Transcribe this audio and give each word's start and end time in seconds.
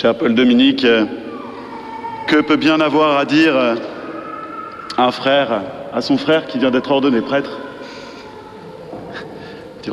Cher 0.00 0.14
Paul 0.14 0.32
Dominique, 0.32 0.86
que 2.28 2.40
peut 2.42 2.54
bien 2.54 2.80
avoir 2.80 3.18
à 3.18 3.24
dire 3.24 3.56
un 4.96 5.10
frère 5.10 5.60
à 5.92 6.00
son 6.02 6.16
frère 6.16 6.46
qui 6.46 6.60
vient 6.60 6.70
d'être 6.70 6.92
ordonné 6.92 7.20
prêtre? 7.20 7.58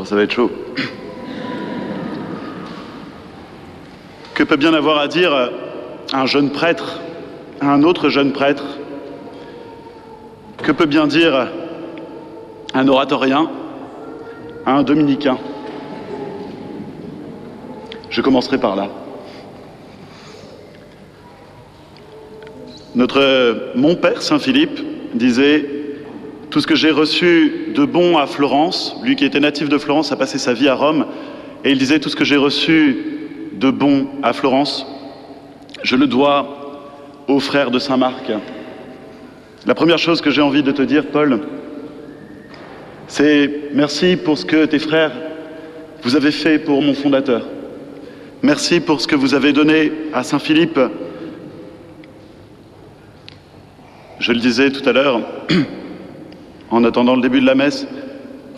Ça 0.04 0.16
va 0.16 0.22
être 0.22 0.32
chaud. 0.32 0.52
Que 4.36 4.44
peut 4.44 4.58
bien 4.58 4.76
avoir 4.76 5.00
à 5.00 5.08
dire 5.08 5.50
un 6.14 6.28
jeune 6.28 6.52
prêtre 6.52 7.00
à 7.60 7.72
un 7.72 7.82
autre 7.82 8.10
jeune 8.10 8.32
prêtre? 8.32 8.78
Que 10.62 10.72
peut 10.72 10.86
bien 10.86 11.08
dire 11.08 11.48
un 12.76 12.88
oratorien 12.88 13.50
à 14.68 14.74
un 14.74 14.84
dominicain? 14.84 15.40
Je 18.12 18.22
commencerai 18.22 18.60
par 18.60 18.76
là. 18.76 18.90
Notre 22.96 23.74
mon 23.76 23.96
père 23.96 24.22
Saint 24.22 24.40
Philippe 24.40 24.80
disait 25.14 25.66
tout 26.50 26.62
ce 26.62 26.68
que 26.68 26.76
j'ai 26.76 26.92
reçu 26.92 27.74
de 27.76 27.84
bon 27.84 28.18
à 28.18 28.26
Florence, 28.26 28.96
lui 29.04 29.18
qui 29.18 29.26
était 29.26 29.42
natif 29.42 29.68
de 29.68 29.78
Florence 29.78 30.14
a 30.14 30.16
passé 30.16 30.38
sa 30.38 30.54
vie 30.54 30.70
à 30.70 30.76
Rome, 30.76 31.06
et 31.66 31.72
il 31.72 31.78
disait 31.78 32.00
tout 32.00 32.08
ce 32.08 32.16
que 32.16 32.24
j'ai 32.24 32.38
reçu 32.38 32.98
de 33.54 33.70
bon 33.70 34.08
à 34.24 34.32
Florence, 34.32 34.86
je 35.84 35.98
le 35.98 36.08
dois 36.08 36.94
aux 37.28 37.40
frères 37.42 37.70
de 37.70 37.80
Saint 37.80 37.98
Marc. 37.98 38.32
La 39.66 39.76
première 39.76 39.98
chose 39.98 40.22
que 40.22 40.30
j'ai 40.30 40.42
envie 40.42 40.64
de 40.64 40.72
te 40.72 40.82
dire, 40.82 41.08
Paul, 41.08 41.42
c'est 43.08 43.52
merci 43.74 44.16
pour 44.16 44.38
ce 44.38 44.46
que 44.46 44.66
tes 44.66 44.80
frères 44.80 45.12
vous 46.04 46.16
avez 46.16 46.32
fait 46.32 46.60
pour 46.60 46.82
mon 46.82 46.94
fondateur. 46.94 47.46
Merci 48.44 48.80
pour 48.80 49.02
ce 49.02 49.08
que 49.08 49.16
vous 49.16 49.34
avez 49.34 49.54
donné 49.54 49.92
à 50.14 50.24
Saint 50.24 50.40
Philippe. 50.40 50.80
Je 54.26 54.32
le 54.32 54.40
disais 54.40 54.72
tout 54.72 54.90
à 54.90 54.92
l'heure, 54.92 55.22
en 56.72 56.84
attendant 56.84 57.16
le 57.16 57.22
début 57.22 57.42
de 57.42 57.46
la 57.46 57.54
messe, 57.54 57.86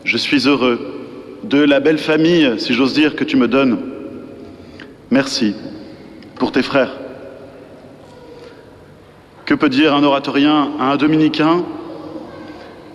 je 0.06 0.16
suis 0.16 0.48
heureux 0.48 0.80
de 1.44 1.58
la 1.58 1.82
belle 1.82 1.98
famille, 1.98 2.54
si 2.58 2.74
j'ose 2.74 2.94
dire, 2.94 3.18
que 3.18 3.26
tu 3.26 3.36
me 3.36 3.50
donnes. 3.50 3.78
Merci 5.12 5.56
pour 6.36 6.54
tes 6.54 6.62
frères. 6.62 6.96
Que 9.44 9.56
peut 9.56 9.68
dire 9.68 9.94
un 9.94 10.06
oratorien 10.06 10.72
à 10.80 10.94
un 10.94 10.96
dominicain? 10.96 11.66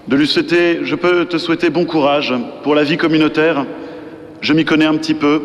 De 0.09 0.17
lui 0.17 0.27
souhaiter, 0.27 0.79
je 0.83 0.95
peux 0.95 1.27
te 1.27 1.37
souhaiter 1.37 1.69
bon 1.69 1.85
courage 1.85 2.33
pour 2.63 2.75
la 2.75 2.85
vie 2.85 2.97
communautaire. 2.97 3.67
Je 4.41 4.55
m'y 4.55 4.65
connais 4.65 4.87
un 4.87 4.97
petit 4.97 5.13
peu. 5.13 5.43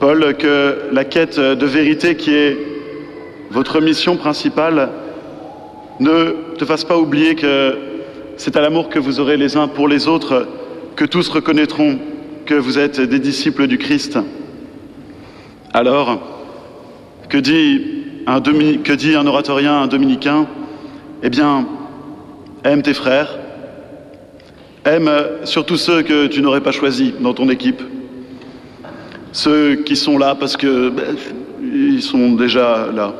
Paul, 0.00 0.34
que 0.36 0.88
la 0.90 1.04
quête 1.04 1.38
de 1.38 1.66
vérité 1.66 2.16
qui 2.16 2.34
est 2.34 2.69
votre 3.50 3.80
mission 3.80 4.16
principale 4.16 4.90
ne 5.98 6.54
te 6.56 6.64
fasse 6.64 6.84
pas 6.84 6.96
oublier 6.96 7.34
que 7.34 7.76
c'est 8.36 8.56
à 8.56 8.60
l'amour 8.60 8.88
que 8.88 8.98
vous 8.98 9.20
aurez 9.20 9.36
les 9.36 9.56
uns 9.56 9.68
pour 9.68 9.88
les 9.88 10.08
autres 10.08 10.46
que 10.96 11.04
tous 11.04 11.28
reconnaîtront 11.28 11.98
que 12.46 12.54
vous 12.54 12.78
êtes 12.78 13.00
des 13.00 13.18
disciples 13.18 13.66
du 13.66 13.76
Christ. 13.76 14.18
Alors, 15.74 16.18
que 17.28 17.38
dit 17.38 18.26
un, 18.26 19.26
oratorien, 19.26 19.82
un 19.82 19.86
dominicain? 19.88 20.46
Eh 21.22 21.28
bien, 21.28 21.66
aime 22.64 22.82
tes 22.82 22.94
frères, 22.94 23.38
aime 24.84 25.10
surtout 25.44 25.76
ceux 25.76 26.02
que 26.02 26.28
tu 26.28 26.40
n'aurais 26.40 26.60
pas 26.60 26.72
choisis 26.72 27.12
dans 27.20 27.34
ton 27.34 27.48
équipe, 27.48 27.82
ceux 29.32 29.76
qui 29.76 29.96
sont 29.96 30.18
là 30.18 30.34
parce 30.34 30.56
que 30.56 30.88
ben, 30.88 32.00
sont 32.00 32.32
déjà 32.32 32.88
là. 32.92 33.14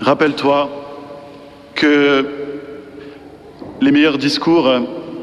Rappelle-toi 0.00 0.70
que 1.74 2.24
les 3.80 3.90
meilleurs 3.90 4.18
discours 4.18 4.70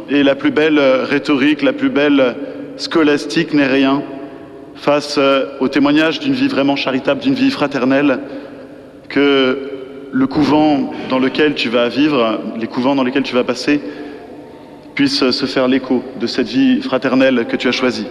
et 0.09 0.22
la 0.22 0.36
plus 0.36 0.52
belle 0.52 0.80
rhétorique, 0.80 1.62
la 1.62 1.74
plus 1.74 1.90
belle 1.90 2.36
scolastique 2.78 3.53
n'est 3.53 3.68
rien 3.68 4.03
face 4.75 5.19
au 5.59 5.68
témoignage 5.69 6.19
d'une 6.19 6.34
vie 6.34 6.50
vraiment 6.50 6.75
charitable, 6.75 7.22
d'une 7.22 7.34
vie 7.34 7.52
fraternelle, 7.52 8.19
que 9.08 9.72
le 10.12 10.28
couvent 10.28 10.94
dans 11.09 11.19
lequel 11.19 11.56
tu 11.56 11.69
vas 11.69 11.88
vivre, 11.88 12.40
les 12.59 12.68
couvents 12.68 12.96
dans 12.96 13.03
lesquels 13.03 13.24
tu 13.24 13.35
vas 13.35 13.44
passer, 13.44 13.81
puissent 14.94 15.30
se 15.31 15.46
faire 15.46 15.68
l'écho 15.68 16.03
de 16.19 16.28
cette 16.28 16.47
vie 16.47 16.81
fraternelle 16.81 17.46
que 17.50 17.56
tu 17.56 17.68
as 17.68 17.72
choisie. 17.72 18.08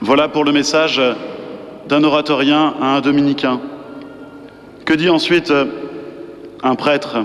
Voilà 0.00 0.28
pour 0.28 0.44
le 0.44 0.52
message 0.52 1.00
d'un 1.88 2.04
oratorien 2.04 2.74
à 2.80 2.96
un 2.96 3.00
dominicain. 3.00 3.60
Que 4.84 4.94
dit 4.94 5.08
ensuite 5.08 5.50
euh, 5.50 5.64
un 6.62 6.74
prêtre 6.74 7.18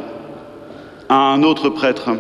à 1.10 1.16
un 1.16 1.44
autre 1.44 1.70
prêtre? 1.70 2.12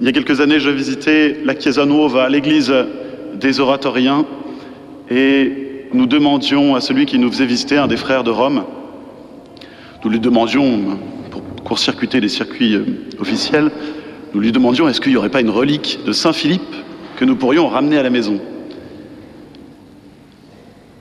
Il 0.00 0.06
y 0.06 0.08
a 0.08 0.12
quelques 0.12 0.40
années, 0.40 0.58
je 0.58 0.70
visitais 0.70 1.38
la 1.44 1.58
Chiesa 1.58 1.86
Nuova, 1.86 2.28
l'église 2.28 2.74
des 3.34 3.60
oratoriens, 3.60 4.24
et 5.10 5.86
nous 5.92 6.06
demandions 6.06 6.74
à 6.74 6.80
celui 6.80 7.06
qui 7.06 7.18
nous 7.18 7.30
faisait 7.30 7.46
visiter, 7.46 7.76
un 7.76 7.86
des 7.86 7.96
frères 7.96 8.24
de 8.24 8.30
Rome, 8.30 8.64
nous 10.04 10.10
lui 10.10 10.18
demandions, 10.18 10.98
pour 11.30 11.42
court-circuiter 11.64 12.20
les 12.20 12.28
circuits 12.28 12.74
euh, 12.74 12.84
officiels, 13.20 13.70
nous 14.34 14.40
lui 14.40 14.50
demandions 14.50 14.88
est-ce 14.88 15.00
qu'il 15.00 15.12
n'y 15.12 15.18
aurait 15.18 15.28
pas 15.28 15.40
une 15.40 15.50
relique 15.50 16.00
de 16.04 16.12
Saint 16.12 16.32
Philippe 16.32 16.62
que 17.22 17.26
nous 17.28 17.36
pourrions 17.36 17.68
ramener 17.68 17.98
à 17.98 18.02
la 18.02 18.10
maison. 18.10 18.40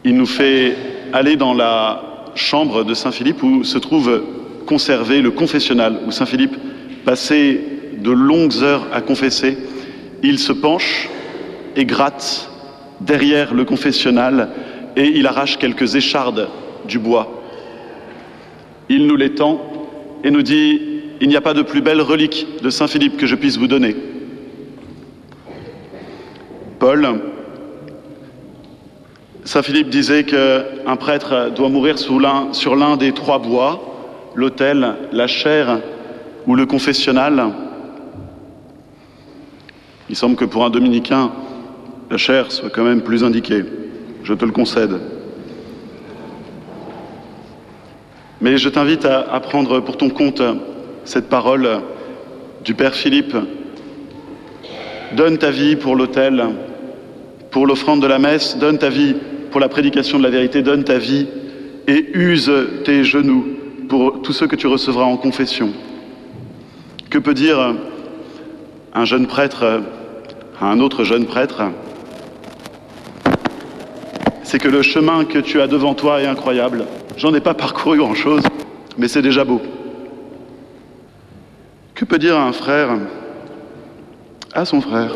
Il 0.06 0.16
nous 0.16 0.28
fait 0.28 0.76
aller 1.14 1.36
dans 1.36 1.56
la 1.56 2.30
chambre 2.36 2.84
de 2.84 2.94
Saint-Philippe 2.94 3.42
où 3.42 3.64
se 3.64 3.80
trouve 3.80 4.22
conservé 4.68 5.24
le 5.24 5.32
confessionnal, 5.32 5.98
où 6.06 6.12
Saint-Philippe 6.12 6.56
passait 7.06 7.60
de 7.98 8.12
longues 8.12 8.62
heures 8.62 8.86
à 8.94 9.02
confesser. 9.02 9.58
Il 10.22 10.38
se 10.38 10.54
penche 10.54 11.10
et 11.76 11.86
gratte 11.86 12.52
derrière 13.00 13.56
le 13.56 13.66
confessionnal 13.66 14.50
et 14.96 15.08
il 15.08 15.26
arrache 15.26 15.58
quelques 15.58 15.96
échardes 15.96 16.50
du 16.88 17.00
bois. 17.00 17.42
Il 18.90 19.08
nous 19.08 19.16
les 19.16 19.34
tend 19.34 19.60
et 20.24 20.30
nous 20.30 20.44
dit, 20.44 20.82
il 21.20 21.30
n'y 21.30 21.36
a 21.36 21.42
pas 21.42 21.56
de 21.56 21.64
plus 21.64 21.82
belle 21.82 22.00
relique 22.00 22.46
de 22.62 22.70
Saint-Philippe 22.70 23.18
que 23.18 23.26
je 23.26 23.36
puisse 23.36 23.58
vous 23.58 23.66
donner. 23.66 23.96
Paul, 26.82 27.08
Saint 29.44 29.62
Philippe 29.62 29.92
disait 29.92 30.24
qu'un 30.24 30.96
prêtre 30.96 31.52
doit 31.56 31.70
mourir 31.70 32.00
sur 32.00 32.20
l'un 32.76 32.98
des 32.98 33.12
trois 33.12 33.38
bois, 33.38 34.32
l'autel, 34.34 34.96
la 35.12 35.28
chair 35.28 35.80
ou 36.48 36.56
le 36.56 36.66
confessionnal. 36.66 37.50
Il 40.10 40.16
semble 40.16 40.36
que 40.36 40.44
pour 40.44 40.66
un 40.66 40.72
dominicain, 40.72 41.32
la 42.10 42.18
chair 42.18 42.52
soit 42.52 42.72
quand 42.72 42.84
même 42.84 43.04
plus 43.04 43.24
indiquée, 43.24 43.64
je 44.24 44.34
te 44.34 44.44
le 44.44 44.52
concède. 44.52 45.00
Mais 48.42 48.58
je 48.58 48.70
t'invite 48.70 49.06
à, 49.06 49.40
prendre 49.40 49.82
pour 49.82 49.98
ton 49.98 50.10
compte 50.10 50.42
cette 51.06 51.30
parole 51.30 51.70
du 52.66 52.74
Père 52.74 52.96
Philippe. 52.96 53.36
Donne 55.16 55.38
ta 55.38 55.52
vie 55.52 55.76
pour 55.76 55.96
l'autel, 55.96 56.42
pour 57.52 57.68
l'offrande 57.68 58.02
de 58.02 58.08
la 58.08 58.18
messe, 58.18 58.58
donne 58.58 58.78
ta 58.78 58.90
vie 58.90 59.16
pour 59.52 59.60
la 59.60 59.70
prédication 59.70 60.18
de 60.18 60.24
la 60.24 60.30
vérité, 60.30 60.62
donne 60.62 60.84
ta 60.84 60.98
vie 60.98 61.28
et 61.88 62.06
use 62.14 62.52
tes 62.86 63.04
genoux 63.04 63.46
pour 63.90 64.22
tous 64.22 64.34
ceux 64.34 64.48
que 64.48 64.56
tu 64.56 64.68
recevras 64.68 65.04
en 65.04 65.18
confession. 65.18 65.70
Que 67.10 67.20
peut 67.20 67.34
dire 67.34 67.76
un 68.94 69.06
jeune 69.06 69.28
prêtre 69.28 69.82
à 70.60 70.66
un 70.66 70.80
autre 70.80 71.04
jeune 71.04 71.26
prêtre? 71.26 71.62
C'est 74.44 74.60
que 74.60 74.70
le 74.70 74.82
chemin 74.82 75.26
que 75.26 75.40
tu 75.40 75.60
as 75.62 75.68
devant 75.68 75.94
toi 75.94 76.22
est 76.22 76.28
incroyable. 76.28 76.86
J'en 77.18 77.34
ai 77.34 77.42
pas 77.42 77.54
parcouru 77.54 77.98
grand-chose, 77.98 78.44
mais 78.98 79.10
c'est 79.10 79.22
déjà 79.22 79.44
beau. 79.44 79.62
Que 81.96 82.06
peut 82.06 82.18
dire 82.18 82.38
un 82.38 82.54
frère 82.54 82.98
à 84.54 84.64
son 84.64 84.80
frère? 84.80 85.16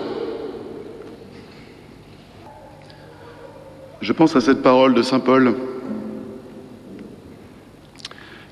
Je 4.02 4.12
pense 4.12 4.36
à 4.36 4.42
cette 4.42 4.62
parole 4.62 4.94
de 4.94 5.02
Saint 5.02 5.20
Paul. 5.20 5.56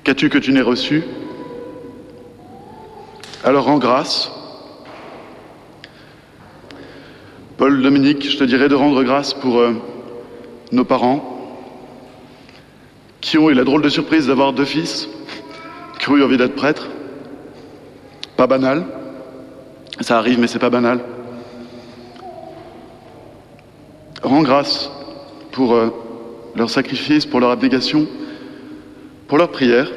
Qu'as-tu 0.02 0.28
que 0.30 0.38
tu 0.38 0.52
n'aies 0.52 0.62
reçu 0.62 1.04
Alors 3.44 3.64
rends 3.64 3.78
grâce. 3.78 4.30
Paul 7.58 7.82
Dominique, 7.82 8.28
je 8.28 8.36
te 8.36 8.44
dirais 8.44 8.68
de 8.68 8.74
rendre 8.74 9.02
grâce 9.04 9.34
pour 9.34 9.58
euh, 9.58 9.74
nos 10.72 10.84
parents 10.84 11.30
qui 13.20 13.38
ont 13.38 13.48
eu 13.50 13.54
la 13.54 13.64
drôle 13.64 13.82
de 13.82 13.88
surprise 13.88 14.26
d'avoir 14.26 14.52
deux 14.52 14.64
fils 14.64 15.08
qui 16.00 16.10
ont 16.10 16.16
eu 16.16 16.24
envie 16.24 16.36
d'être 16.36 16.56
prêtres. 16.56 16.88
Pas 18.36 18.46
banal. 18.46 18.84
Ça 20.00 20.18
arrive, 20.18 20.40
mais 20.40 20.46
c'est 20.46 20.58
pas 20.58 20.70
banal. 20.70 21.00
Rends 24.22 24.42
grâce 24.42 24.90
pour 25.54 25.74
euh, 25.74 25.88
leur 26.56 26.68
sacrifice, 26.68 27.24
pour 27.24 27.38
leur 27.38 27.50
abnégation, 27.50 28.06
pour 29.28 29.38
leur 29.38 29.50
prière. 29.50 29.90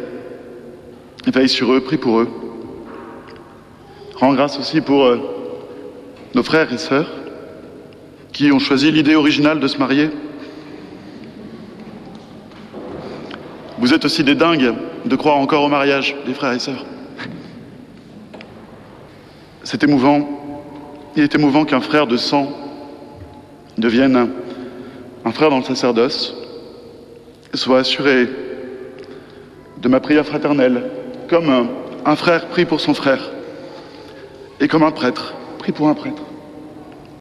Veille 1.26 1.50
sur 1.50 1.74
eux, 1.74 1.82
prie 1.82 1.98
pour 1.98 2.20
eux. 2.20 2.30
Rends 4.16 4.34
grâce 4.34 4.58
aussi 4.60 4.80
pour 4.82 5.06
euh, 5.06 5.20
nos 6.36 6.44
frères 6.44 6.72
et 6.72 6.78
sœurs 6.78 7.12
qui 8.32 8.52
ont 8.52 8.60
choisi 8.60 8.92
l'idée 8.92 9.16
originale 9.16 9.60
de 9.60 9.68
se 9.68 9.78
marier. 9.80 10.12
Vous 13.80 13.94
êtes 13.94 14.06
aussi 14.06 14.24
des 14.24 14.36
dingues 14.36 14.76
de 15.06 15.16
croire 15.16 15.38
encore 15.38 15.64
au 15.64 15.70
mariage, 15.70 16.16
les 16.28 16.34
frères 16.36 16.54
et 16.54 16.60
sœurs. 16.60 16.86
C'est 19.64 19.84
émouvant. 19.84 20.30
Il 21.16 21.24
est 21.24 21.34
émouvant 21.34 21.66
qu'un 21.66 21.82
frère 21.82 22.06
de 22.06 22.16
sang 22.16 22.52
devienne 23.78 24.30
un 25.28 25.34
frère 25.34 25.50
dans 25.50 25.58
le 25.58 25.64
sacerdoce, 25.64 26.34
soit 27.54 27.80
assuré 27.80 28.30
de 29.78 29.90
ma 29.90 30.00
prière 30.00 30.26
fraternelle, 30.26 30.90
comme 31.30 31.68
un, 32.06 32.16
frère 32.16 32.48
prie 32.48 32.64
pour 32.64 32.80
son 32.80 32.94
frère, 32.94 33.32
et 34.62 34.70
comme 34.70 34.84
un 34.84 34.92
prêtre 34.92 35.34
prie 35.60 35.74
pour 35.74 35.90
un 35.90 35.96
prêtre. 35.96 36.22